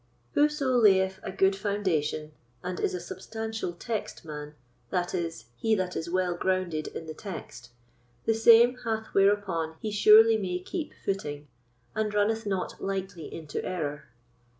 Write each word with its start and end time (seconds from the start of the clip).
Whoso 0.33 0.75
layeth 0.79 1.19
a 1.21 1.31
good 1.31 1.55
foundation, 1.55 2.31
and 2.63 2.79
is 2.79 2.95
a 2.95 2.99
substantial 2.99 3.73
Text 3.73 4.25
man, 4.25 4.55
that 4.89 5.13
is, 5.13 5.45
he 5.57 5.75
that 5.75 5.95
is 5.95 6.09
well 6.09 6.33
grounded 6.33 6.87
in 6.87 7.05
the 7.05 7.13
Text, 7.13 7.69
the 8.25 8.33
same 8.33 8.77
hath 8.79 9.13
whereupon 9.13 9.75
he 9.79 9.91
surely 9.91 10.37
may 10.37 10.57
keep 10.57 10.93
footing, 11.05 11.49
and 11.93 12.11
runneth 12.15 12.47
not 12.47 12.81
lightly 12.83 13.31
into 13.31 13.63
error. 13.63 14.05